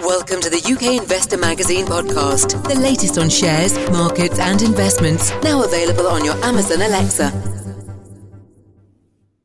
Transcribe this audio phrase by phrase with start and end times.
[0.00, 5.30] Welcome to the UK Investor Magazine podcast, the latest on shares, markets, and investments.
[5.42, 7.28] Now available on your Amazon Alexa.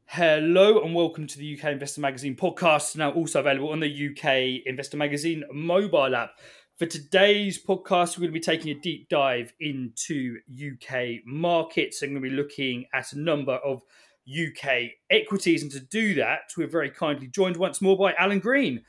[0.05, 4.65] Hello and welcome to the UK Investor Magazine podcast, now also available on the UK
[4.65, 6.31] Investor Magazine mobile app.
[6.77, 12.13] For today's podcast, we're going to be taking a deep dive into UK markets and
[12.13, 13.81] going to be looking at a number of
[14.25, 15.63] UK equities.
[15.63, 18.85] And to do that, we're very kindly joined once more by Alan Green.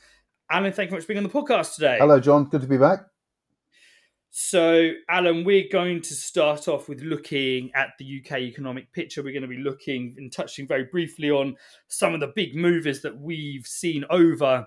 [0.50, 1.96] Alan, thank you much for being on the podcast today.
[1.98, 2.44] Hello, John.
[2.44, 3.00] Good to be back.
[4.30, 9.22] So, Alan, we're going to start off with looking at the UK economic picture.
[9.22, 11.56] We're going to be looking and touching very briefly on
[11.88, 14.66] some of the big movers that we've seen over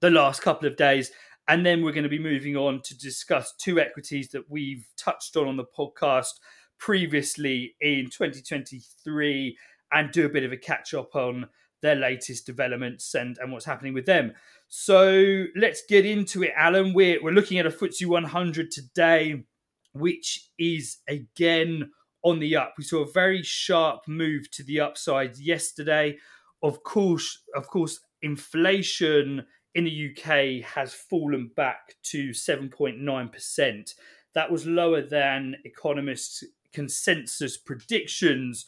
[0.00, 1.10] the last couple of days.
[1.48, 5.36] And then we're going to be moving on to discuss two equities that we've touched
[5.36, 6.32] on on the podcast
[6.78, 9.56] previously in 2023
[9.92, 11.48] and do a bit of a catch up on
[11.82, 14.32] their latest developments and, and what's happening with them.
[14.68, 16.92] So let's get into it, Alan.
[16.92, 19.44] We're, we're looking at a FTSE 100 today,
[19.92, 21.90] which is again
[22.22, 22.74] on the up.
[22.76, 26.18] We saw a very sharp move to the upside yesterday.
[26.62, 33.94] Of course, of course, inflation in the UK has fallen back to 7.9%.
[34.34, 38.66] That was lower than economists' consensus predictions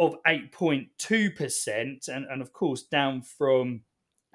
[0.00, 3.82] of 8.2%, and, and of course, down from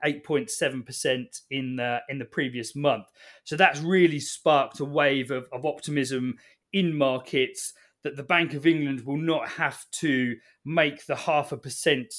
[0.06, 3.06] 8.7% in the in the previous month.
[3.44, 6.36] So that's really sparked a wave of, of optimism
[6.72, 11.58] in markets that the Bank of England will not have to make the half a
[11.58, 12.14] percent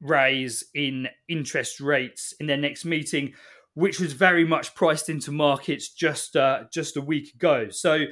[0.00, 3.34] raise in interest rates in their next meeting,
[3.74, 7.68] which was very much priced into markets just uh, just a week ago.
[7.68, 8.06] So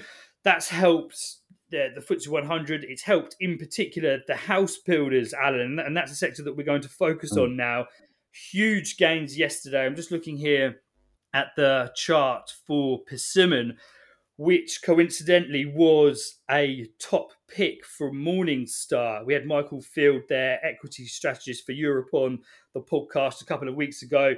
[0.45, 1.39] that's helped
[1.73, 2.85] the, the FTSE 100.
[2.85, 6.83] It's helped in particular the house builders, Alan, and that's a sector that we're going
[6.83, 7.43] to focus mm.
[7.43, 7.87] on now
[8.51, 9.85] huge gains yesterday.
[9.85, 10.77] I'm just looking here
[11.35, 13.79] at the chart for Persimmon,
[14.37, 19.25] which coincidentally was a top pick for Morningstar.
[19.25, 22.41] We had Michael Field, their equity strategist for Europe, on
[22.75, 24.35] the podcast a couple of weeks ago.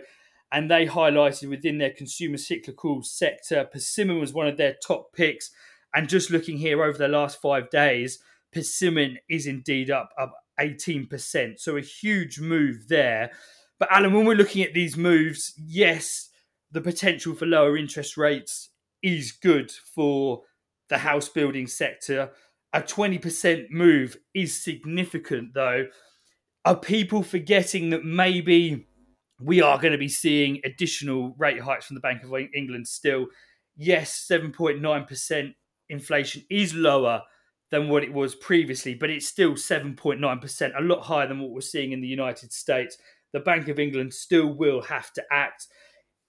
[0.52, 5.50] And they highlighted within their consumer cyclical sector, Persimmon was one of their top picks.
[5.94, 8.18] And just looking here over the last five days,
[8.52, 11.58] Persimmon is indeed up, up 18%.
[11.58, 13.30] So a huge move there.
[13.78, 16.30] But Alan, when we're looking at these moves, yes,
[16.70, 18.70] the potential for lower interest rates
[19.02, 20.42] is good for
[20.88, 22.30] the house building sector.
[22.72, 25.86] A 20% move is significant, though.
[26.64, 28.86] Are people forgetting that maybe
[29.40, 33.26] we are going to be seeing additional rate hikes from the Bank of England still?
[33.76, 35.54] Yes, 7.9%
[35.88, 37.22] inflation is lower
[37.70, 41.60] than what it was previously, but it's still 7.9%, a lot higher than what we're
[41.60, 42.98] seeing in the United States
[43.34, 45.66] the Bank of England still will have to act.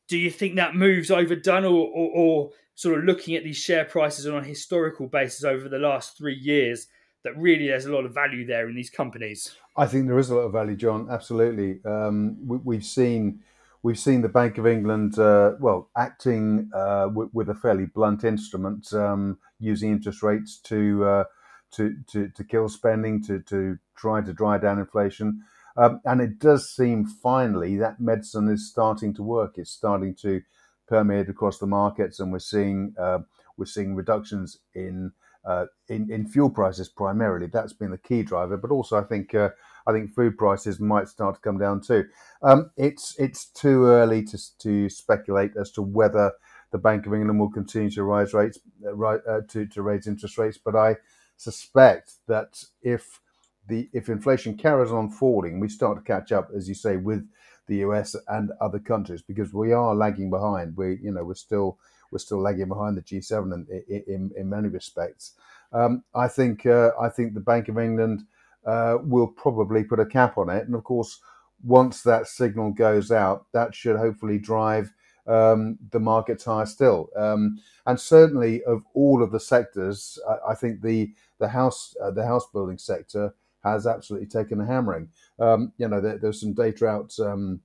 [0.09, 3.85] Do you think that move's overdone, or, or, or sort of looking at these share
[3.85, 6.87] prices on a historical basis over the last three years,
[7.23, 9.55] that really there's a lot of value there in these companies?
[9.77, 11.07] I think there is a lot of value, John.
[11.09, 11.79] Absolutely.
[11.85, 13.41] Um, we, have seen
[13.83, 18.23] we've seen the Bank of England, uh, well, acting uh, with, with, a fairly blunt
[18.23, 21.23] instrument, um, using interest rates to, uh,
[21.71, 25.43] to to to kill spending, to to try to drive down inflation.
[25.77, 29.57] Um, and it does seem finally that medicine is starting to work.
[29.57, 30.41] It's starting to
[30.87, 33.19] permeate across the markets, and we're seeing uh,
[33.57, 35.11] we're seeing reductions in,
[35.45, 37.47] uh, in in fuel prices primarily.
[37.47, 39.49] That's been the key driver, but also I think uh,
[39.87, 42.05] I think food prices might start to come down too.
[42.41, 46.31] Um, it's it's too early to to speculate as to whether
[46.71, 50.37] the Bank of England will continue to rise rates, uh, uh, to to raise interest
[50.37, 50.97] rates, but I
[51.37, 53.19] suspect that if
[53.67, 57.27] the if inflation carries on falling, we start to catch up, as you say, with
[57.67, 60.77] the US and other countries because we are lagging behind.
[60.77, 61.77] We you know we're still
[62.11, 65.33] we're still lagging behind the G7 in in, in many respects.
[65.73, 68.23] Um, I think uh, I think the Bank of England
[68.65, 71.19] uh, will probably put a cap on it, and of course,
[71.63, 74.93] once that signal goes out, that should hopefully drive
[75.27, 77.09] um, the markets higher still.
[77.15, 82.11] Um, and certainly, of all of the sectors, I, I think the the house uh,
[82.11, 83.33] the house building sector
[83.63, 85.09] has absolutely taken a hammering.
[85.39, 87.61] Um, you know, there, there's some data out um,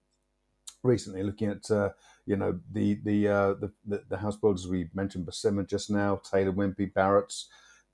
[0.82, 1.90] recently looking at uh,
[2.26, 3.54] you know the the, uh,
[3.86, 7.48] the, the house builders we mentioned, Persimmon just now, Taylor Wimpey, Barratt's,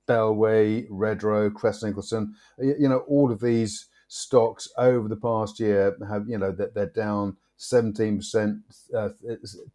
[0.09, 2.35] Bellway, Redrow, Crest Nicholson.
[2.59, 6.87] You know, all of these stocks over the past year have you know that they're
[6.87, 8.61] down 17%.
[8.95, 9.09] Uh,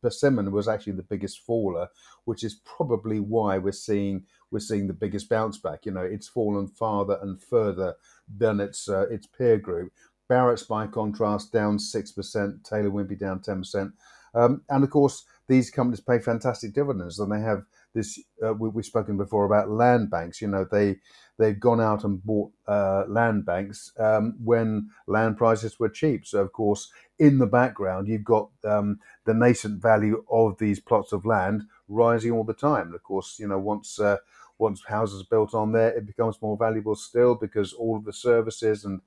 [0.01, 1.87] Persimmon was actually the biggest faller,
[2.25, 5.85] which is probably why we're seeing we're seeing the biggest bounce back.
[5.85, 7.95] You know, it's fallen farther and further
[8.27, 9.91] than its uh, its peer group.
[10.27, 12.63] Barratt's, by contrast, down six percent.
[12.63, 13.93] Taylor Wimpey down ten percent.
[14.33, 17.63] Um, and of course, these companies pay fantastic dividends, and they have
[17.93, 18.19] this.
[18.45, 20.41] Uh, we, have spoken before about land banks.
[20.41, 20.97] You know, they
[21.37, 26.25] they've gone out and bought uh, land banks um, when land prices were cheap.
[26.25, 26.89] So, of course,
[27.21, 32.31] in the background, you've got um, the nascent value of these plots of land rising
[32.31, 32.87] all the time.
[32.87, 34.17] And of course, you know, once uh,
[34.57, 38.13] once houses are built on there, it becomes more valuable still because all of the
[38.13, 39.01] services and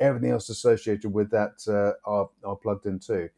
[0.00, 3.28] everything else associated with that uh, are, are plugged in too.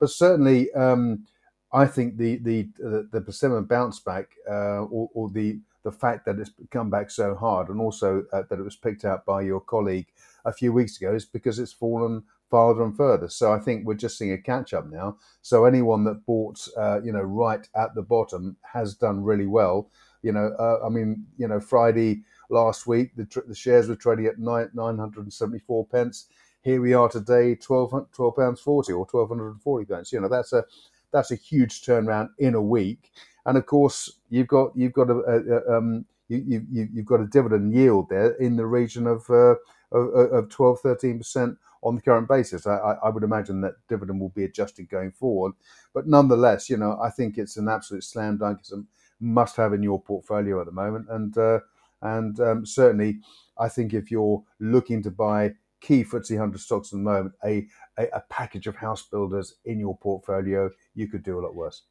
[0.00, 1.26] But certainly, um,
[1.70, 6.24] I think the the the, the persimmon bounce back uh, or, or, the the fact
[6.24, 9.42] that it's come back so hard, and also uh, that it was picked out by
[9.42, 10.06] your colleague
[10.46, 12.22] a few weeks ago, is because it's fallen
[12.52, 13.30] farther and further.
[13.30, 15.16] So I think we're just seeing a catch up now.
[15.40, 19.88] So anyone that bought, uh, you know, right at the bottom has done really well.
[20.20, 24.26] You know, uh, I mean, you know, Friday last week the, the shares were trading
[24.26, 26.26] at nine nine hundred and seventy four pence.
[26.60, 30.12] Here we are today, 12, 12 pounds forty or twelve hundred and forty pence.
[30.12, 30.62] You know, that's a
[31.10, 33.12] that's a huge turnaround in a week.
[33.46, 37.26] And of course, you've got you've got a, a, um, you, you, you've got a
[37.26, 39.54] dividend yield there in the region of uh,
[39.90, 42.66] of, of 12, 13 percent on the current basis.
[42.66, 45.52] I, I, would imagine that dividend will be adjusted going forward,
[45.92, 48.58] but nonetheless, you know, I think it's an absolute slam dunk.
[48.60, 48.82] It's a
[49.20, 51.60] must have in your portfolio at the moment, and uh,
[52.02, 53.20] and um, certainly,
[53.58, 57.66] I think if you're looking to buy key FTSE 100 stocks at the moment, a,
[57.98, 61.82] a, a package of house builders in your portfolio, you could do a lot worse.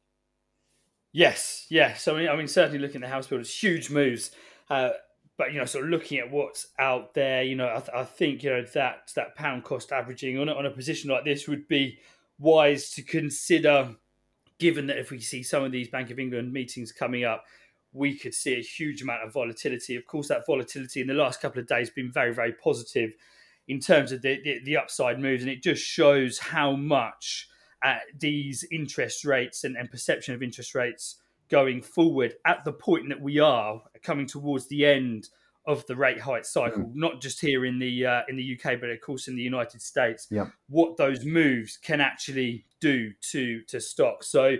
[1.12, 2.08] Yes, yes.
[2.08, 4.30] I mean, I mean, certainly looking at the house builders, huge moves.
[4.70, 4.90] Uh,
[5.42, 8.04] but you know, sort of looking at what's out there, you know, I, th- I,
[8.04, 11.48] think you know that that pound cost averaging on a, on a position like this
[11.48, 11.98] would be
[12.38, 13.96] wise to consider,
[14.60, 17.42] given that if we see some of these Bank of England meetings coming up,
[17.92, 19.96] we could see a huge amount of volatility.
[19.96, 23.10] Of course, that volatility in the last couple of days has been very, very positive
[23.66, 27.48] in terms of the, the, the upside moves, and it just shows how much
[27.84, 31.16] uh, these interest rates and, and perception of interest rates
[31.48, 35.28] going forward at the point that we are coming towards the end
[35.66, 36.90] of the rate hike cycle, mm.
[36.94, 39.80] not just here in the uh, in the UK, but of course in the United
[39.80, 40.26] States.
[40.30, 40.46] Yeah.
[40.68, 44.28] What those moves can actually do to to stocks.
[44.28, 44.56] So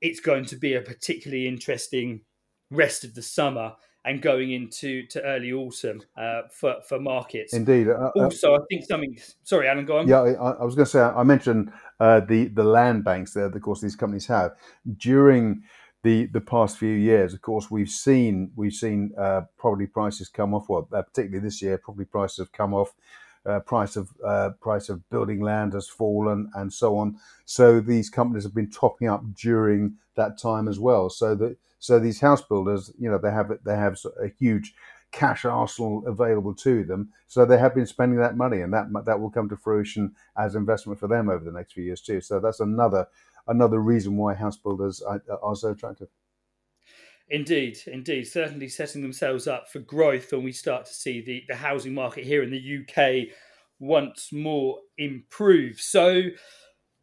[0.00, 2.22] it's going to be a particularly interesting
[2.70, 7.52] rest of the summer and going into to early autumn uh, for for markets.
[7.52, 7.88] Indeed.
[7.88, 9.16] Uh, uh also, I think something.
[9.44, 10.08] Sorry, Alan, go on.
[10.08, 13.54] Yeah, I, I was going to say I mentioned uh, the the land banks that,
[13.54, 14.52] of course, these companies have
[14.96, 15.62] during
[16.02, 17.34] the the past few years.
[17.34, 20.68] Of course, we've seen we've seen uh, property prices come off.
[20.68, 22.94] Well, uh, particularly this year, property prices have come off.
[23.46, 27.16] Uh, price of uh, price of building land has fallen, and so on.
[27.44, 31.10] So these companies have been topping up during that time as well.
[31.10, 34.74] So that so these house builders, you know, they have they have a huge
[35.12, 37.10] cash arsenal available to them.
[37.26, 40.54] So they have been spending that money, and that that will come to fruition as
[40.54, 42.20] investment for them over the next few years too.
[42.20, 43.06] So that's another
[43.50, 46.08] another reason why house builders are, are so attractive.
[47.28, 51.54] Indeed, indeed, certainly setting themselves up for growth when we start to see the, the
[51.54, 53.34] housing market here in the UK
[53.78, 55.80] once more improve.
[55.80, 56.22] So,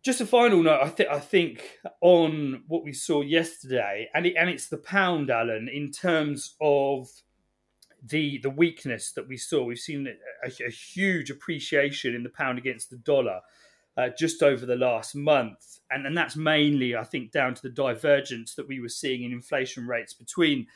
[0.03, 4.35] just a final note, I think I think on what we saw yesterday, and it,
[4.37, 7.09] and it's the pound, Alan, in terms of
[8.03, 9.63] the the weakness that we saw.
[9.63, 10.07] We've seen
[10.43, 13.41] a, a huge appreciation in the pound against the dollar
[13.97, 15.79] uh, just over the last month.
[15.89, 19.31] And, and that's mainly, I think, down to the divergence that we were seeing in
[19.31, 20.67] inflation rates between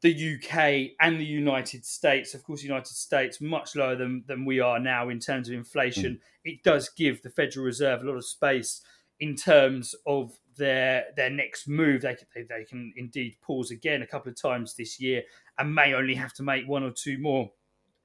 [0.00, 2.34] the UK and the United States.
[2.34, 5.54] Of course, the United States much lower than, than we are now in terms of
[5.54, 6.14] inflation.
[6.14, 6.20] Mm.
[6.44, 8.80] It does give the Federal Reserve a lot of space
[9.20, 12.02] in terms of their their next move.
[12.02, 15.22] They, they, they can indeed pause again a couple of times this year
[15.58, 17.50] and may only have to make one or two more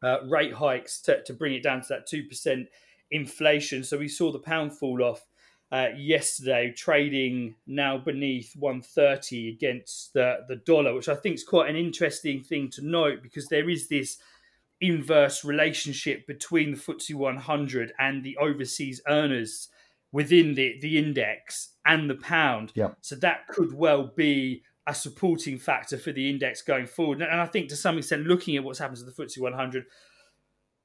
[0.04, 2.66] uh, rate hikes to, to bring it down to that 2%
[3.12, 3.84] inflation.
[3.84, 5.26] So we saw the pound fall off
[5.72, 11.70] uh, yesterday, trading now beneath 130 against the, the dollar, which I think is quite
[11.70, 14.18] an interesting thing to note because there is this
[14.82, 19.68] inverse relationship between the FTSE 100 and the overseas earners
[20.12, 22.72] within the, the index and the pound.
[22.74, 22.92] Yeah.
[23.02, 27.22] So that could well be a supporting factor for the index going forward.
[27.22, 29.86] And I think to some extent, looking at what's happened to the FTSE 100,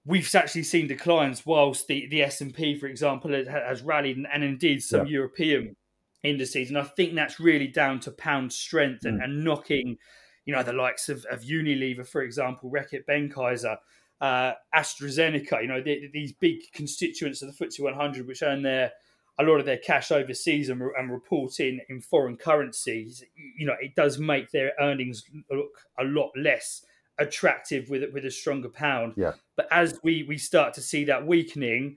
[0.07, 4.83] we've actually seen declines whilst the, the S&P, for example, has rallied and, and indeed
[4.83, 5.15] some yeah.
[5.15, 5.77] European
[6.23, 6.69] indices.
[6.69, 9.25] And I think that's really down to pound strength and, mm.
[9.25, 9.97] and knocking,
[10.45, 13.79] you know, the likes of, of Unilever, for example, Reckitt Benckiser,
[14.21, 18.93] uh, AstraZeneca, you know, the, these big constituents of the FTSE 100, which earn their
[19.39, 23.25] a lot of their cash overseas and, and report in, in foreign currencies,
[23.59, 26.85] you know, it does make their earnings look a lot less
[27.19, 29.15] attractive with with a stronger pound.
[29.17, 29.33] Yeah.
[29.57, 31.97] But as we we start to see that weakening,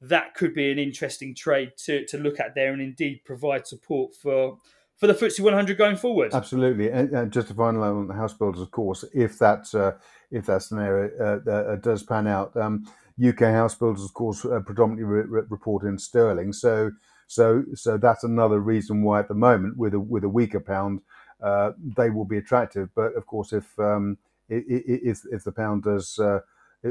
[0.00, 4.14] that could be an interesting trade to to look at there and indeed provide support
[4.14, 4.58] for
[4.96, 6.32] for the FTSE 100 going forward.
[6.32, 9.92] Absolutely, and, and just to finalise on the house builders, of course, if that uh,
[10.30, 12.90] if that scenario uh, uh, does pan out, um,
[13.24, 16.52] UK house builders, of course, uh, predominantly re- report in sterling.
[16.52, 16.90] So
[17.26, 21.00] so so that's another reason why at the moment, with a with a weaker pound,
[21.42, 22.88] uh, they will be attractive.
[22.94, 26.40] But of course, if um, if if the pound does uh,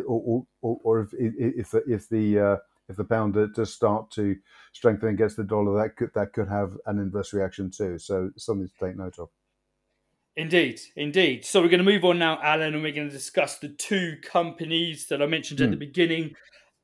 [0.07, 4.35] or, or, or if if the, if the if the pound does start to
[4.74, 7.97] strengthen against the dollar, that could that could have an inverse reaction too.
[7.97, 9.29] So something to take note of.
[10.38, 11.45] Indeed, indeed.
[11.45, 14.17] So we're going to move on now, Alan, and we're going to discuss the two
[14.21, 15.71] companies that I mentioned at mm.
[15.71, 16.35] the beginning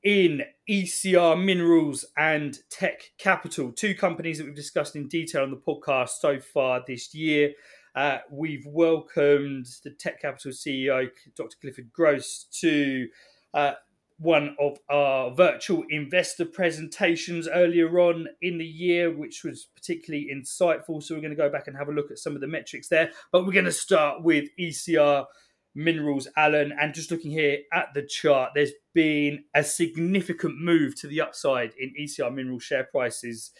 [0.04, 6.12] in ECR Minerals and Tekcapital, two companies that we've discussed in detail on the podcast
[6.22, 7.52] so far this year.
[7.96, 11.58] Uh, we've welcomed the Tekcapital CEO, Dr.
[11.60, 13.08] Clifford Gross, to
[13.54, 13.74] uh,
[14.18, 21.02] one of our virtual investor presentations earlier on in the year, which was particularly insightful.
[21.02, 22.88] So we're going to go back and have a look at some of the metrics
[22.88, 23.12] there.
[23.32, 25.26] But we're going to start with ECR
[25.74, 26.72] Minerals, Alan.
[26.80, 31.72] And just looking here at the chart, there's been a significant move to the upside
[31.80, 33.52] in ECR Mineral share prices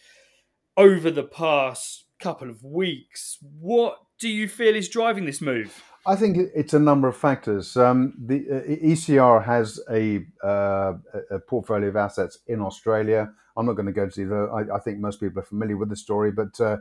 [0.78, 3.38] over the past couple of weeks.
[3.42, 5.84] What do you feel is driving this move?
[6.06, 7.76] I think it's a number of factors.
[7.76, 10.94] Um, the uh, ECR has a, uh,
[11.32, 13.32] a, portfolio of assets in Australia.
[13.58, 14.36] I'm not going to go into the.
[14.36, 16.78] I, I think most people are familiar with the story, but uh,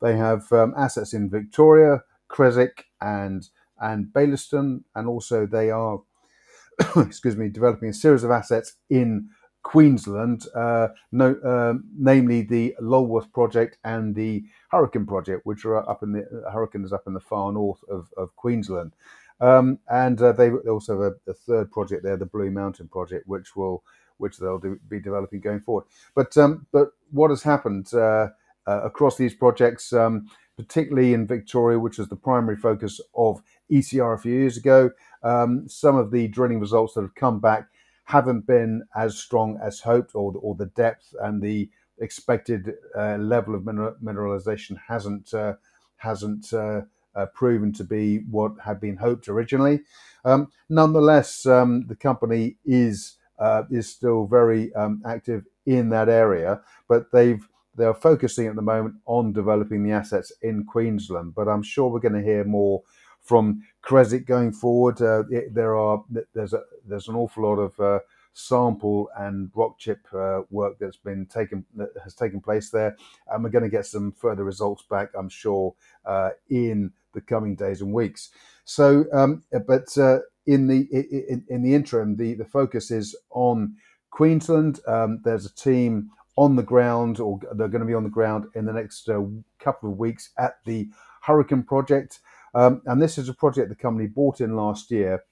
[0.00, 3.48] they have um, assets in Victoria, Creswick, and
[3.80, 6.00] and Bailieston, and also they are,
[6.96, 9.28] excuse me, developing a series of assets in
[9.64, 16.02] Queensland, uh, no, uh, namely the Lolworth project and the Hurricane project, which are up
[16.02, 18.92] in the uh, Hurricane is up in the far north of, of Queensland.
[19.40, 23.26] Um, and uh, they also have a, a, third project there, the Blue Mountain project,
[23.26, 23.82] which will
[24.18, 25.86] which they'll do, be developing going forward.
[26.14, 28.28] But um, but what has happened uh,
[28.68, 33.42] uh, across these projects, um, particularly in Victoria, which was the primary focus of
[33.72, 34.90] ECR a few years ago,
[35.22, 37.66] um, some of the drilling results that have come back
[38.04, 43.54] haven't been as strong as hoped, or or the depth and the expected uh, level
[43.54, 45.54] of mineral, mineralization hasn't uh,
[45.96, 46.82] hasn't uh,
[47.14, 49.80] uh, proven to be what had been hoped originally.
[50.24, 56.60] Um, nonetheless, um, the company is uh, is still very um, active in that area,
[56.88, 57.46] but they've
[57.76, 61.34] they're focusing at the moment on developing the assets in Queensland.
[61.34, 62.82] But I'm sure we're going to hear more
[63.24, 65.00] from Creswick going forward.
[65.02, 66.04] Uh, it, there are
[66.34, 67.98] there's a there's an awful lot of uh,
[68.34, 72.96] sample and rock chip uh, work that's been taken that has taken place there,
[73.28, 77.56] and we're going to get some further results back, I'm sure, uh, in the coming
[77.56, 78.30] days and weeks.
[78.64, 83.76] So, um, but uh, in the in, in, the interim, the the focus is on
[84.10, 84.80] Queensland.
[84.86, 88.46] Um, there's a team on the ground, or they're going to be on the ground
[88.54, 89.22] in the next uh,
[89.58, 90.88] couple of weeks at the
[91.22, 92.20] Hurricane Project.
[92.54, 95.24] Um, and this is a project the company bought in last year.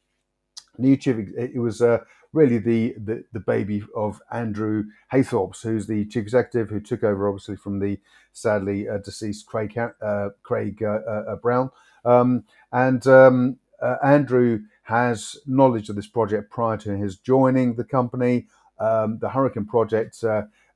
[0.81, 1.99] Chief, it was uh,
[2.33, 7.29] really the, the, the baby of Andrew Haythorps, who's the chief executive who took over
[7.29, 8.01] obviously from the
[8.33, 11.71] sadly uh, deceased Craig uh, Craig uh, uh, Brown.
[12.05, 13.59] Um, and um,
[14.03, 18.47] Andrew has knowledge of this project prior to his joining the company.
[18.81, 20.25] Um, the Hurricane Project.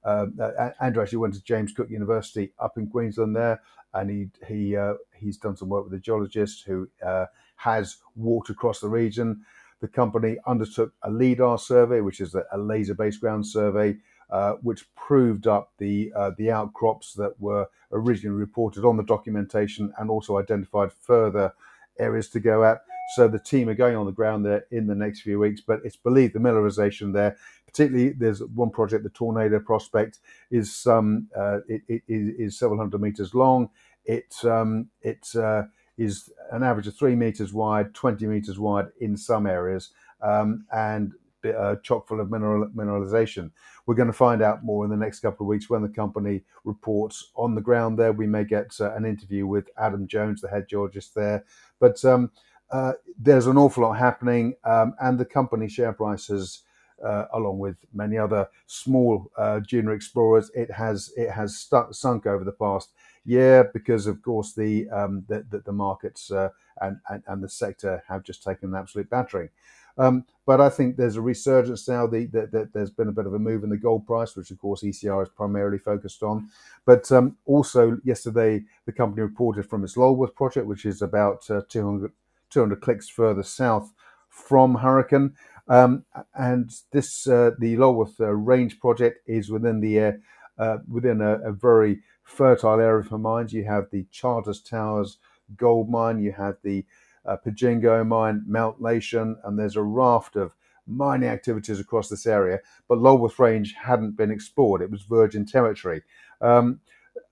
[0.06, 3.60] Uh, Andrew actually went to James Cook University up in Queensland there,
[3.92, 8.48] and he he uh, he's done some work with a geologist who uh, has walked
[8.50, 9.44] across the region.
[9.80, 13.98] The company undertook a LIDAR survey, which is a, laser-based ground survey,
[14.30, 19.92] uh, which proved up the uh, the outcrops that were originally reported on the documentation,
[19.98, 21.52] and also identified further
[21.98, 22.82] areas to go at.
[23.14, 25.80] So the team are going on the ground there in the next few weeks, but
[25.84, 27.36] it's believed the mineralization there,
[27.66, 30.20] particularly there's one project, the Tornado Prospect,
[30.50, 33.70] is um, uh, it, it is several hundred meters long.
[34.04, 35.64] It um, it uh,
[35.98, 39.90] is an average of three meters wide, 20 meters wide in some areas,
[40.22, 41.12] um, and
[41.44, 43.50] uh, chock full of mineral, mineralization.
[43.86, 46.42] We're going to find out more in the next couple of weeks when the company
[46.64, 48.12] reports on the ground there.
[48.12, 51.44] We may get uh, an interview with Adam Jones, the head geologist there.
[51.78, 52.30] But um,
[52.70, 56.62] uh, there's an awful lot happening, um, and the company share prices.
[57.04, 62.26] Uh, along with many other small uh, junior explorers, it has it has stuck, sunk
[62.26, 62.90] over the past
[63.26, 66.48] year because, of course, the um, the, the, the, markets uh,
[66.80, 69.50] and, and, and the sector have just taken an absolute battering.
[69.98, 72.06] Um, but I think there's a resurgence now.
[72.06, 74.50] The, the, the, there's been a bit of a move in the gold price, which
[74.50, 76.48] of course ECR is primarily focused on.
[76.84, 81.62] But um, also yesterday, the company reported from its Lolworth project, which is about uh,
[81.68, 82.12] 200,
[82.50, 83.92] 200 clicks further south
[84.28, 85.34] from Hurricane.
[85.68, 86.04] Um,
[86.34, 90.18] and this, uh, the Lolworth uh, Range project, is within the
[90.58, 93.52] uh, within a, a, very fertile area for mines.
[93.52, 95.18] You have the Charters Towers
[95.56, 96.84] gold mine, you have the
[97.26, 100.52] uh, Pajingo mine, Mount Nation, and there's a raft of
[100.86, 102.60] mining activities across this area.
[102.88, 106.02] But Lolworth Range hadn't been explored; it was virgin territory.
[106.40, 106.80] Um,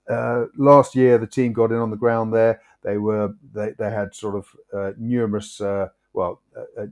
[0.08, 2.60] uh, last year, the team got in on the ground there.
[2.82, 6.86] They were they, they had sort of uh, numerous uh, well, uh, uh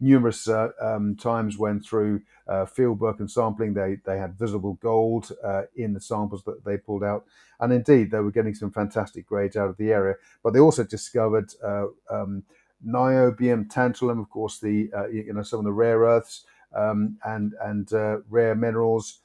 [0.00, 4.78] numerous uh, um, times when through uh, field work and sampling, they, they had visible
[4.82, 7.24] gold uh, in the samples that they pulled out.
[7.60, 10.14] And indeed, they were getting some fantastic grades out of the area.
[10.42, 12.42] But they also discovered uh, um,
[12.84, 16.44] niobium, tantalum, of course, the you know some of the rare earths
[16.74, 17.92] um, and and
[18.28, 19.20] rare minerals.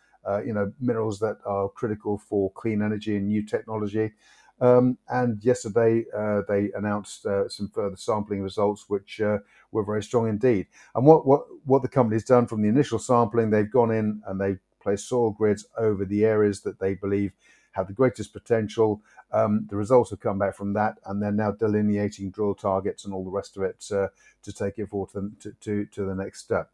[0.45, 4.11] you know minerals that are critical for clean energy and new technology.
[4.61, 9.39] Um, and yesterday uh, they announced uh, some further sampling results, which uh,
[9.71, 10.67] were very strong indeed.
[10.95, 14.39] And what, what, what the company's done from the initial sampling, they've gone in and
[14.39, 17.31] they've placed soil grids over the areas that they believe
[17.71, 19.01] have the greatest potential.
[19.31, 23.13] Um, the results have come back from that, and they're now delineating drill targets and
[23.13, 24.07] all the rest of it uh,
[24.43, 26.71] to take it forward to, to, to, to, the next step.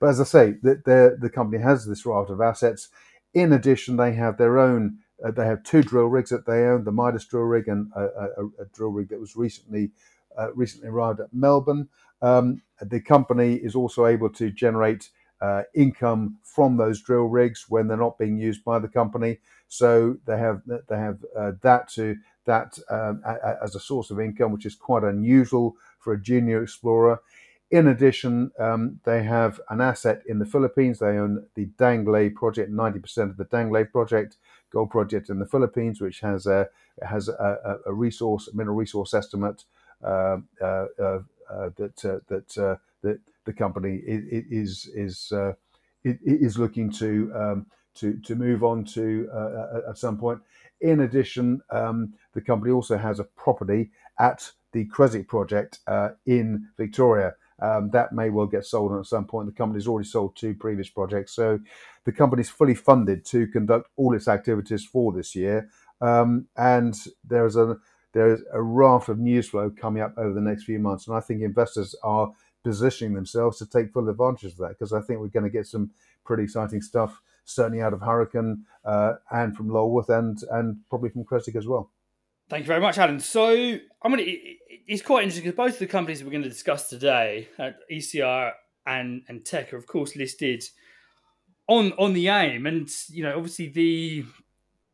[0.00, 2.88] But as I say, the, the company has this raft of assets.
[3.34, 6.84] In addition, they have their own uh, they have two drill rigs that they own:
[6.84, 9.90] the Midas drill rig and a, a, a drill rig that was recently
[10.38, 11.88] uh, recently arrived at Melbourne.
[12.22, 15.10] Um, the company is also able to generate
[15.40, 19.38] uh, income from those drill rigs when they're not being used by the company.
[19.68, 24.20] So they have they have uh, that to that um, a, as a source of
[24.20, 27.20] income, which is quite unusual for a junior explorer.
[27.70, 30.98] In addition, um, they have an asset in the Philippines.
[31.00, 34.38] They own the Danglay project, 90% of the Danglay project,
[34.70, 36.68] gold project in the Philippines, which has a
[37.02, 39.64] has a, a resource, mineral resource estimate
[40.02, 40.86] uh, uh,
[41.50, 45.52] uh, that uh, that uh, that the company is is uh,
[46.04, 49.28] is looking to um, to to move on to
[49.88, 50.40] at some point.
[50.80, 55.80] In addition, um, the company also has a property at the Creswick project
[56.26, 57.34] in Victoria.
[57.60, 59.46] Um, that may well get sold at some point.
[59.46, 61.58] The company's already sold two previous projects, so
[62.04, 65.68] the company's fully funded to conduct all its activities for this year.
[66.00, 66.94] Um, and
[67.24, 67.76] there is a
[68.12, 71.16] there is a raft of news flow coming up over the next few months, and
[71.16, 72.32] I think investors are
[72.64, 75.66] positioning themselves to take full advantage of that because I think we're going to get
[75.66, 75.90] some
[76.24, 81.24] pretty exciting stuff, certainly out of Hurricane uh, and from Lolworth and and probably from
[81.24, 81.90] Creswick as well.
[82.48, 83.20] Thank you very much, Alan.
[83.20, 84.36] So, I'm going to.
[84.86, 88.52] It's quite interesting because both of the companies we're going to discuss today, uh, ECR
[88.86, 90.64] and and Tek, are of course listed
[91.66, 94.24] on on the aim, and you know, obviously the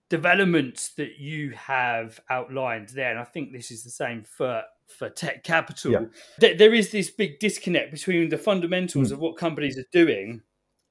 [0.09, 5.11] developments that you have outlined there, and I think this is the same for for
[5.11, 5.93] Tekcapital.
[5.93, 6.07] Yeah.
[6.39, 9.13] There, there is this big disconnect between the fundamentals mm.
[9.13, 10.43] of what companies are doing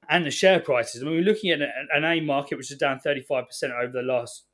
[0.08, 1.02] and the share prices.
[1.02, 3.46] I mean, we're looking at an, an AIM market which is down 35%
[3.80, 4.44] over the last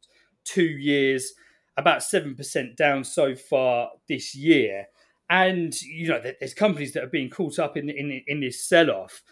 [0.45, 1.33] two years,
[1.77, 4.87] about 7% down so far this year.
[5.29, 8.91] And, you know, there's companies that are being caught up in, in, in this sell
[8.91, 9.23] off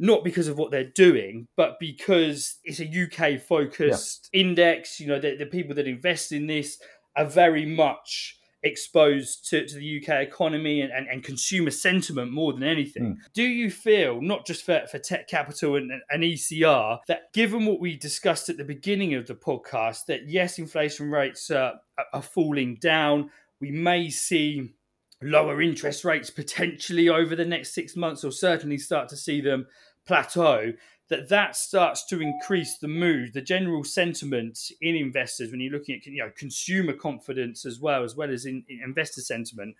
[0.00, 4.40] not because of what they're doing, but because it's a UK focused yeah.
[4.40, 4.98] index.
[4.98, 6.80] You know, the, the, people that invest in this
[7.16, 12.52] are very much exposed to, to the UK economy and, and, and, consumer sentiment more
[12.52, 13.02] than anything.
[13.02, 13.16] Mm.
[13.32, 17.96] Do you feel, not just for, for Tekcapital and, and ECR, that given what we
[17.96, 21.74] discussed at the beginning of the podcast, that yes, inflation rates are,
[22.12, 24.74] are falling down, we may see
[25.22, 29.66] lower interest rates potentially over the next six months, or certainly start to see them
[30.06, 30.72] plateau,
[31.10, 35.96] that that starts to increase the mood, the general sentiment in investors when you're looking
[35.96, 39.76] at you know consumer confidence as well as well as in, in investor sentiment,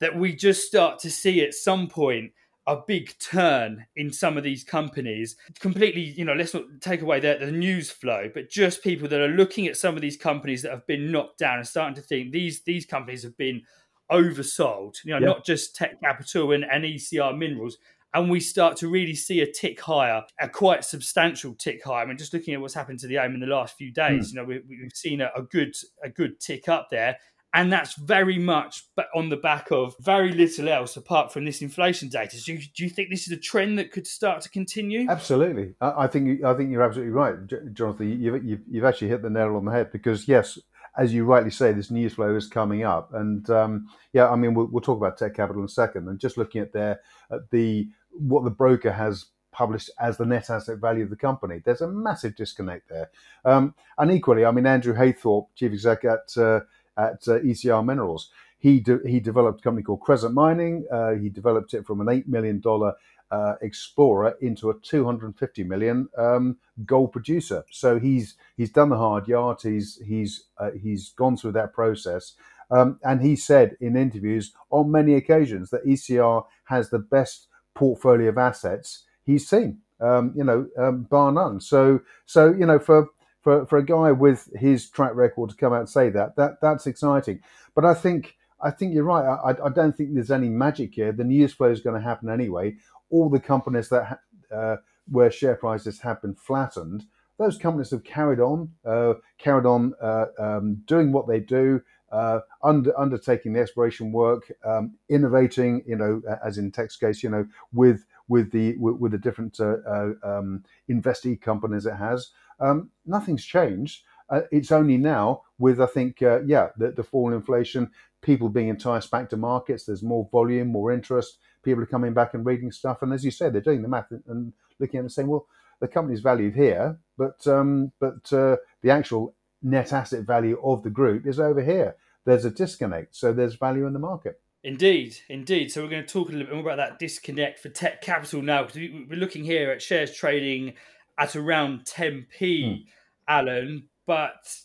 [0.00, 2.32] that we just start to see at some point
[2.66, 5.36] a big turn in some of these companies.
[5.58, 9.20] Completely, you know, let's not take away the, the news flow, but just people that
[9.20, 12.00] are looking at some of these companies that have been knocked down and starting to
[12.00, 13.62] think these these companies have been
[14.10, 15.04] oversold.
[15.04, 17.78] You know, not just Tekcapital and, and ECR Minerals,
[18.14, 22.02] and we start to really see a tick higher, a quite substantial tick higher.
[22.02, 24.28] I mean, just looking at what's happened to the AIM in the last few days,
[24.28, 24.34] mm.
[24.34, 27.16] you know, we, have seen a, a, good a good tick up there,
[27.54, 32.08] and that's very much on the back of very little else apart from this inflation
[32.08, 32.36] data.
[32.36, 35.08] So, do you think this is a trend that could start to continue?
[35.08, 37.34] Absolutely, I, I think I think you're absolutely right,
[37.72, 38.20] Jonathan.
[38.20, 40.58] You've, you've, you've actually hit the nail on the head because yes,
[40.96, 44.54] as you rightly say, this news flow is coming up, and um, yeah, I mean,
[44.54, 47.88] we'll, we'll, talk about Tekcapital in a second, and just looking at their at the
[48.18, 51.60] what the broker has published as the net asset value of the company.
[51.64, 53.10] There's a massive disconnect there.
[53.44, 56.60] Um, and equally, I mean, Andrew Haythorpe, chief exec at uh,
[56.96, 60.86] at uh, ECR Minerals, he de- he developed a company called Crescent Mining.
[60.92, 62.94] Uh, he developed it from an eight million dollar
[63.30, 67.64] uh, explorer into a 250 million um, gold producer.
[67.70, 69.58] So he's he's done the hard yard.
[69.62, 72.34] He's he's uh, he's gone through that process.
[72.70, 78.28] Um, and he said in interviews on many occasions that ECR has the best portfolio
[78.28, 79.78] of assets he's seen.
[80.00, 81.60] Um, you know, um, bar none.
[81.60, 83.08] So so you know for
[83.40, 86.60] for, for a guy with his track record to come out and say that that
[86.60, 87.40] that's exciting.
[87.74, 89.24] But I think I think you're right.
[89.24, 91.12] I, I don't think there's any magic here.
[91.12, 92.76] The news flow is going to happen anyway.
[93.10, 94.20] All the companies that
[94.54, 94.76] uh,
[95.10, 97.04] where share prices have been flattened,
[97.38, 101.80] those companies have carried on, uh, carried on uh, um, doing what they do,
[102.12, 105.82] uh, under, undertaking the exploration work, um, innovating.
[105.86, 109.58] You know, as in Tek's case, you know, with with the with, with the different
[109.60, 112.30] uh, uh, um, investee companies it has.
[112.60, 114.04] Um, nothing's changed.
[114.52, 117.90] it's only now with I think yeah the, the fall in inflation
[118.22, 119.84] people being enticed back to markets.
[119.84, 121.38] There's more volume, more interest.
[121.62, 123.02] People are coming back and reading stuff.
[123.02, 125.46] And as you said, they're doing the math and looking at it and saying, well,
[125.80, 130.90] the company's valued here, but um, but uh, the actual net asset value of the
[130.90, 131.96] group is over here.
[132.24, 134.40] There's a disconnect, so there's value in the market.
[134.64, 135.72] Indeed, indeed.
[135.72, 138.62] So we're going to talk a little bit more about that disconnect for Tekcapital now,
[138.62, 140.74] because we're looking here at shares trading
[141.18, 142.84] at around 10p, mm.
[143.26, 143.88] Alan.
[144.06, 144.56] But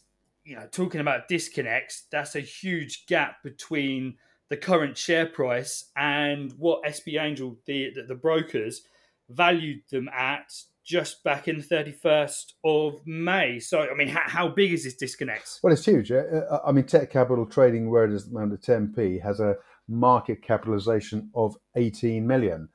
[0.43, 4.15] you know, talking about disconnects, that's a huge gap between
[4.49, 8.83] the current share price and what SP Angel, the, the, the brokers,
[9.29, 10.53] valued them at
[10.87, 13.59] just back in the 31st of May.
[13.59, 15.59] So, I mean, how, how big is this disconnect?
[15.61, 16.11] Well, it's huge.
[16.11, 19.57] Uh, uh, I mean, Tekcapital trading where it is around the 10p has a
[19.89, 22.69] market capitalization of 18 million.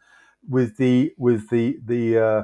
[0.49, 2.43] With the with the the uh,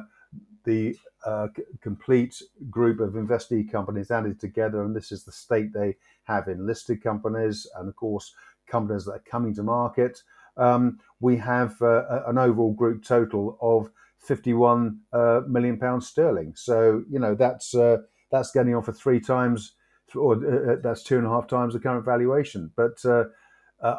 [0.64, 1.48] the uh,
[1.80, 6.64] complete group of investee companies added together, and this is the state they have in
[6.64, 8.32] listed companies, and of course
[8.68, 10.22] companies that are coming to market.
[10.56, 13.90] Um, we have uh, an overall group total of
[14.28, 16.52] 51 uh, million pounds sterling.
[16.54, 17.98] So you know that's uh,
[18.30, 19.72] that's getting on for three times,
[20.14, 22.70] or uh, uh, that's two and a half times the current valuation.
[22.76, 23.02] But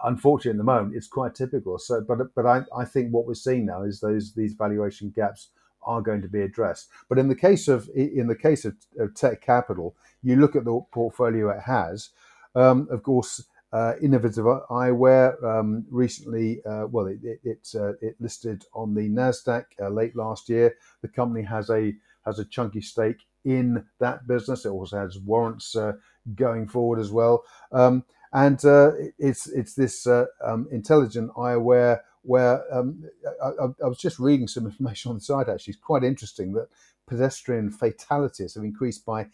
[0.03, 1.79] unfortunately, at the moment, it's quite typical.
[1.79, 5.49] So, but but I, I think what we're seeing now is those these valuation gaps
[5.83, 6.89] are going to be addressed.
[7.09, 10.79] But in the case of in the case of, of Tekcapital, you look at the
[10.93, 12.11] portfolio it has.
[12.55, 18.15] Um, of course, uh, Innovative Eyewear um, recently, uh, well, it, it, it, uh, it,
[18.19, 20.75] listed on the Nasdaq uh, late last year.
[21.01, 21.93] The company has a
[22.25, 24.65] has a chunky stake in that business.
[24.65, 25.93] It also has warrants uh,
[26.35, 27.43] going forward as well.
[27.71, 28.03] Um,
[28.33, 33.03] and uh, it's it's this um, intelligent eyewear where um,
[33.41, 33.47] I,
[33.83, 35.47] I, was just reading some information on the site.
[35.47, 36.69] Actually, it's quite interesting that
[37.07, 39.27] pedestrian fatalities have increased by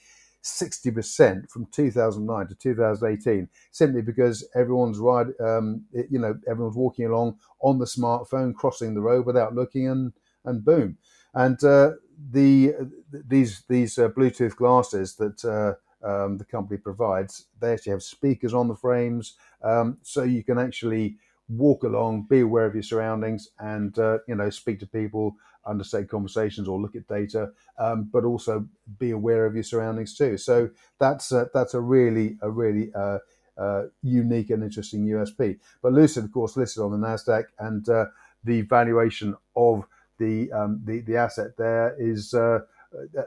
[0.46, 7.36] 60% from 2009 to 2018 simply because everyone's ride um, you know everyone's walking along
[7.62, 10.14] on the smartphone crossing the road without looking and
[10.46, 10.98] and boom.
[11.34, 11.92] And uh,
[12.32, 12.74] the
[13.12, 15.74] these these uh, bluetooth glasses that uh,
[16.08, 20.58] um, the company provides they actually have speakers on the frames um, so you can
[20.58, 21.18] actually
[21.50, 26.10] walk along, be aware of your surroundings, and uh, you know speak to people, understand
[26.10, 28.66] conversations, or look at data, um, but also
[29.00, 30.38] be aware of your surroundings too.
[30.38, 33.20] So that's uh, that's a really a really uh,
[33.58, 35.60] uh unique and interesting USP.
[35.82, 38.06] But Lucyd, of course, listed on the Nasdaq, and uh,
[38.44, 39.86] the valuation of
[40.18, 42.34] the um, the the asset there is.
[42.34, 42.60] Uh,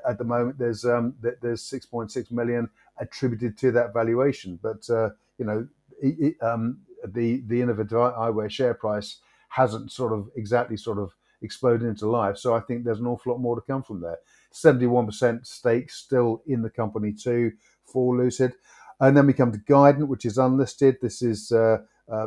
[0.09, 5.68] at the moment, there's um, there's 6.6 million attributed to that valuation, but you know,
[6.00, 11.89] it, um, the the innovative eyewear share price hasn't sort of exactly sort of exploded
[11.89, 12.37] into life.
[12.37, 14.19] So I think there's an awful lot more to come from there.
[14.53, 17.53] 71% stake still in the company too
[17.85, 18.53] for Lucyd.
[19.01, 20.97] And then we come to Guident, which is unlisted.
[21.01, 21.79] This is uh,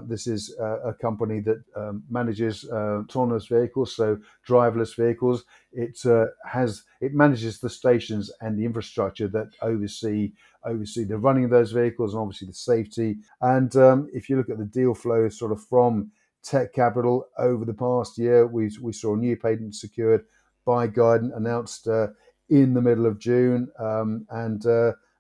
[0.06, 4.18] this is uh, a company that um, manages uh, autonomous vehicles, so
[4.48, 5.44] driverless vehicles.
[5.74, 11.46] It uh, has it manages the stations and the infrastructure that oversee oversee the running
[11.46, 13.18] of those vehicles and obviously the safety.
[13.42, 16.12] And um, if you look at the deal flow, sort of from
[16.44, 20.26] Tekcapital over the past year, we we saw a new patent secured
[20.66, 22.08] by Guident announced uh,
[22.50, 24.64] in the middle of June, um, and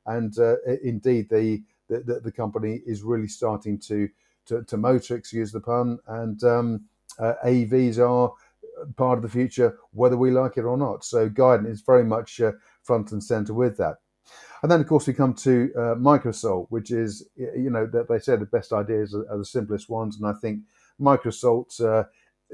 [0.05, 0.37] and
[0.83, 4.07] indeed the, the the company is really starting to
[4.47, 6.85] to, to motor, excuse the pun, and um,
[7.19, 8.33] uh, AVs are
[8.95, 11.03] part of the future, whether we like it or not.
[11.03, 13.97] So guidance is very much uh, front and center with that.
[14.63, 18.19] And then, of course, we come to uh, Microsalt, which is, you know, that they
[18.19, 20.17] say the best ideas are, are the simplest ones.
[20.17, 20.61] And I think
[20.99, 22.03] Microsalt, uh,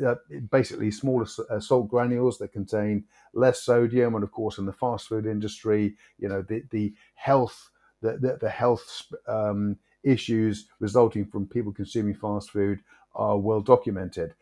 [0.05, 0.15] uh,
[0.51, 4.15] basically smaller uh, salt granules that contain less sodium.
[4.15, 7.71] And of course, in the fast food industry, you know, the, the health,
[8.01, 12.79] the, the, the health um, issues resulting from people consuming fast food
[13.15, 14.33] are well documented.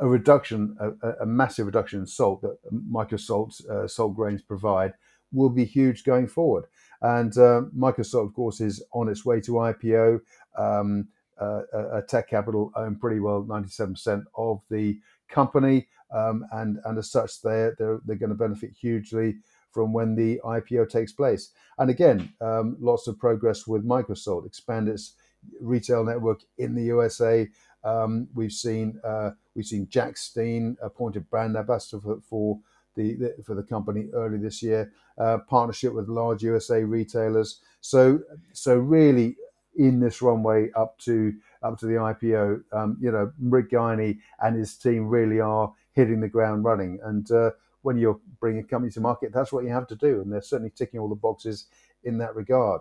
[0.00, 4.92] A reduction, a, a massive reduction in salt that microsalts, uh, salt grains provide
[5.32, 6.64] will be huge going forward.
[7.02, 10.20] And uh, Microsalt, of course, is on its way to IPO.
[10.56, 11.08] Um,
[11.40, 17.42] uh, uh, Tekcapital own pretty well 97% of the company, um, and and as such,
[17.42, 19.36] they're they're, they're going to benefit hugely
[19.74, 21.50] from when the IPO takes place.
[21.78, 25.14] And again, um, lots of progress with Microsalt, expand its
[25.60, 27.48] retail network in the USA.
[27.82, 32.58] Um, we've seen uh, we've seen Jack Steen appointed brand ambassador for, for
[32.94, 34.92] the, the, for the company early this year.
[35.18, 37.60] Uh, partnership with large USA retailers.
[37.80, 38.20] So
[38.52, 39.36] so really
[39.76, 44.56] in this runway up to up to the IPO, um, you know, Rick Guiney and
[44.56, 47.00] his team really are hitting the ground running.
[47.02, 47.50] And uh,
[47.84, 50.40] when you're bringing a company to market, that's what you have to do, and they're
[50.40, 51.66] certainly ticking all the boxes
[52.02, 52.80] in that regard.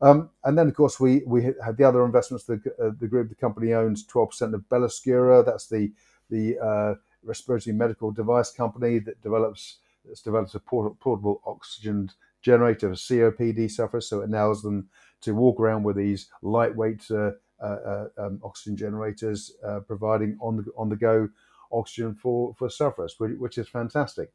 [0.00, 2.44] Um, and then, of course, we we had the other investments.
[2.44, 5.44] The uh, the group, the company owns 12% of Belluscura.
[5.44, 5.92] That's the
[6.30, 12.10] the uh, respiratory medical device company that develops that's develops a portable oxygen
[12.42, 14.08] generator for COPD sufferers.
[14.08, 14.88] So it allows them
[15.22, 17.30] to walk around with these lightweight uh,
[17.62, 21.28] uh, uh um, oxygen generators, uh, providing on the on the go
[21.72, 24.32] oxygen for for sufferers, which is fantastic.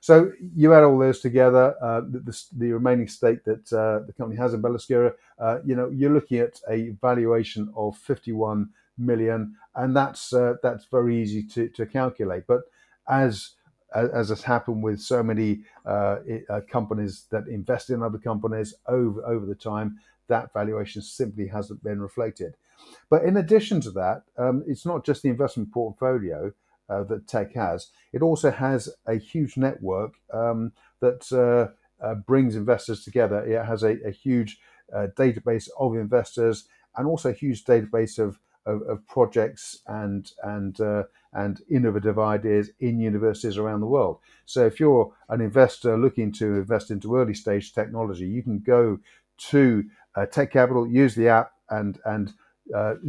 [0.00, 4.38] So you add all those together, uh, the, the, remaining stake that uh, the company
[4.38, 9.94] has in Belluscura, uh, you know, you're looking at a valuation of 51 million, and
[9.94, 12.44] that's uh, that's very easy to, to calculate.
[12.46, 12.62] But
[13.08, 13.52] as
[13.94, 19.24] as has happened with so many uh, uh, companies that invest in other companies over
[19.26, 22.54] over the time, that valuation simply hasn't been reflected.
[23.10, 26.52] But in addition to that, um, it's not just the investment portfolio
[26.90, 32.56] uh, that Tek has; it also has a huge network um, that uh, uh, brings
[32.56, 33.44] investors together.
[33.44, 34.58] It has a, a huge
[34.94, 40.80] uh, database of investors and also a huge database of of, of projects and and
[40.80, 44.18] uh, and innovative ideas in universities around the world.
[44.46, 48.98] So if you're an investor looking to invest into early stage technology, you can go
[49.50, 49.84] to
[50.16, 52.32] Tekcapital, use the app, and and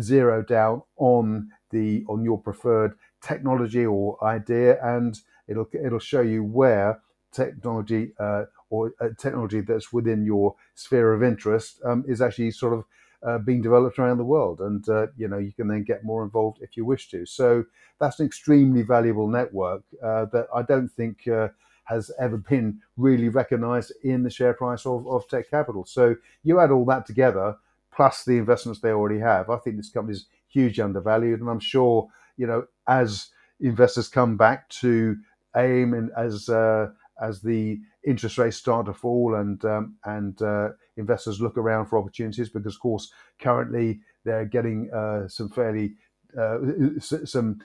[0.01, 6.43] zero down on the on your preferred technology or idea, and it'll it'll show you
[6.43, 12.51] where technology uh, or uh, technology that's within your sphere of interest um, is actually
[12.51, 12.83] sort of
[13.23, 16.23] uh, being developed around the world, and uh, you know you can then get more
[16.23, 17.25] involved if you wish to.
[17.25, 17.65] So
[17.99, 21.49] that's an extremely valuable network uh, that I don't think uh,
[21.83, 25.87] has ever been really recognised in the share price of, of Tekcapital.
[25.87, 27.57] So you add all that together,
[27.93, 29.49] plus the investments they already have.
[29.49, 32.07] I think this company is hugely undervalued, and I'm sure
[32.41, 33.27] you know as
[33.59, 35.15] investors come back to
[35.55, 36.87] AIM and as uh,
[37.21, 41.99] as the interest rates start to fall and um, and uh, investors look around for
[41.99, 45.93] opportunities because, of course, currently they're getting uh, some fairly
[46.37, 46.57] uh,
[46.99, 47.59] some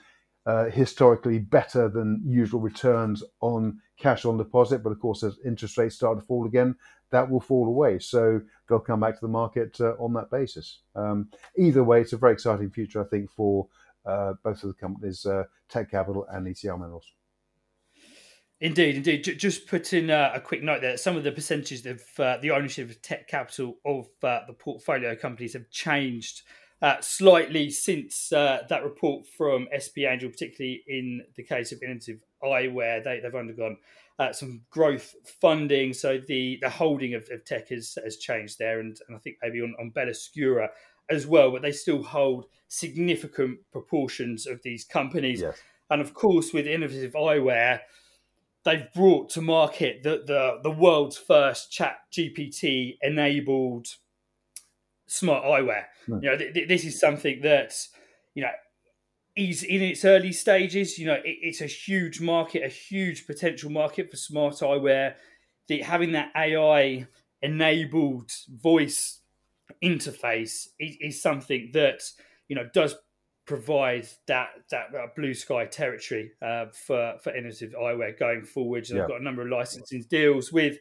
[0.45, 4.83] uh, historically better than usual returns on cash on deposit.
[4.83, 6.75] But of course, as interest rates start to fall again,
[7.09, 7.97] that will fall away.
[7.99, 10.81] So they'll come back to the market uh, on that basis.
[10.95, 13.67] Um, either way, it's a very exciting future, I think, for
[14.43, 15.25] both of the companies,
[15.69, 17.11] Tekcapital and ECR Minerals.
[18.59, 19.21] Indeed, indeed.
[19.21, 20.97] Just put in uh, a quick note there.
[20.97, 25.53] Some of the percentages of uh, the ownership of Tekcapital of uh, the portfolio companies
[25.53, 26.41] have changed
[26.81, 32.19] uh, slightly since uh, that report from SP Angel, particularly in the case of Innovative
[32.43, 33.03] Eyewear.
[33.03, 33.77] They, have undergone
[34.17, 38.79] uh, some growth funding, so the, the holding of, of Tek has, has changed there,
[38.79, 40.69] and, and I think maybe on, on Belluscura
[41.09, 45.41] as well, but they still hold significant proportions of these companies.
[45.41, 45.57] Yes.
[45.89, 47.79] And of course, with Innovative Eyewear,
[48.65, 53.87] they've brought to market the the, the world's first chat GPT enabled
[55.07, 55.85] smart eyewear.
[56.07, 56.23] Mm.
[56.23, 57.73] You know, th- th- this is something that
[58.35, 58.51] you know
[59.35, 60.99] is in its early stages.
[60.99, 65.15] You know, it, it's a huge market, a huge potential market for smart eyewear.
[65.67, 67.07] The, having that AI
[67.41, 69.21] enabled voice
[69.83, 72.03] interface is, is something that
[72.47, 72.95] you know does
[73.45, 78.91] provide that that uh, blue sky territory uh, for for innovative eyewear going forwards.
[78.91, 79.03] Yeah.
[79.03, 80.77] I've got a number of licensing deals with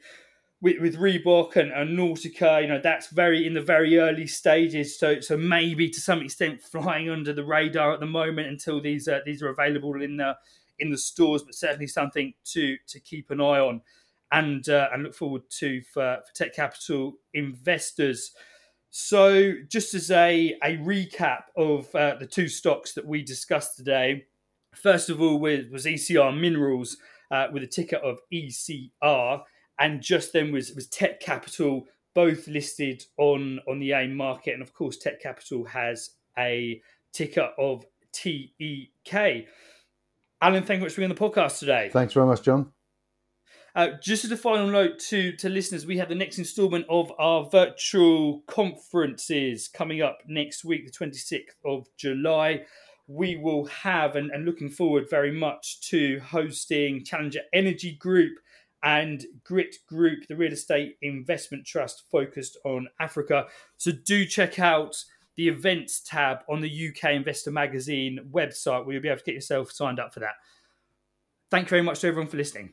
[0.63, 2.63] with, with Reebok and, and, Nautica.
[2.63, 4.99] You know that's very in the very early stages.
[4.99, 9.09] So so maybe to some extent flying under the radar at the moment until these
[9.09, 10.37] uh, these are available in the
[10.79, 13.81] in the stores, but certainly something to to keep an eye on
[14.33, 18.33] and uh, and look forward to for, for Tekcapital investors.
[18.99, 24.25] So, just as a, a recap of uh, the two stocks that we discussed today,
[24.75, 26.97] first of all was, was ECR Minerals
[27.31, 29.43] uh, with a ticker of ECR,
[29.79, 31.83] and just then was, was Tekcapital
[32.15, 36.81] both listed on on the AIM market, and of course, Tekcapital has a
[37.13, 39.47] ticker of TEK.
[40.41, 41.91] Alan, thank you much for being on the podcast today.
[41.93, 42.73] Thanks very much, John.
[43.77, 47.13] Uh, just as a final note to, to listeners, we have the next instalment of
[47.19, 52.63] our virtual conferences coming up next week, the 26th of July.
[53.07, 58.39] We will have, and, and looking forward very much to hosting Challenger Energy Group
[58.83, 63.45] and Grit Group, the real estate investment trust focused on Africa.
[63.77, 65.05] So do check out
[65.37, 69.35] the events tab on the UK Investor Magazine website where you'll be able to get
[69.35, 70.37] yourself signed up for that.
[71.51, 72.73] Thank you very much to everyone for listening.